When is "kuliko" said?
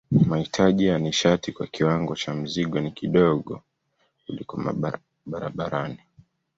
4.25-4.75